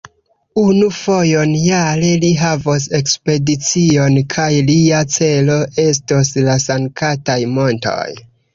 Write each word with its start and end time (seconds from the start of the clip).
Unu 0.59 0.85
fojon 0.99 1.51
jare 1.65 2.09
li 2.23 2.31
havos 2.39 2.87
ekspedicion 3.01 4.17
kaj 4.37 4.49
lia 4.73 5.05
celo 5.19 5.61
estos 5.87 6.35
la 6.49 6.59
sanktaj 6.67 7.41
montoj. 7.61 8.05